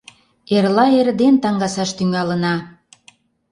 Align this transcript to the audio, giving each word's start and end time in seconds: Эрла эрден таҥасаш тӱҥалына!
Эрла 0.55 0.85
эрден 0.99 1.35
таҥасаш 1.43 1.89
тӱҥалына! 1.97 2.55